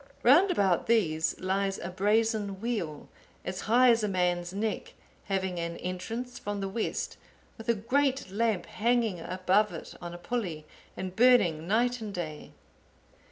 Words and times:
Round 0.23 0.49
about 0.49 0.87
these 0.87 1.39
lies 1.39 1.77
a 1.77 1.89
brazen 1.91 2.59
wheel, 2.59 3.07
as 3.45 3.61
high 3.61 3.91
as 3.91 4.03
a 4.03 4.07
man's 4.07 4.51
neck, 4.51 4.95
having 5.25 5.59
an 5.59 5.77
entrance 5.77 6.39
from 6.39 6.59
the 6.59 6.67
west, 6.67 7.17
with 7.55 7.69
a 7.69 7.75
great 7.75 8.31
lamp 8.31 8.65
hanging 8.65 9.19
above 9.19 9.71
it 9.73 9.93
on 10.01 10.15
a 10.15 10.17
pulley 10.17 10.65
and 10.97 11.15
burning 11.15 11.67
night 11.67 12.01
and 12.01 12.11
day. 12.11 12.51